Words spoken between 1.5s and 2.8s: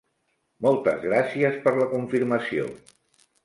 per la confirmació.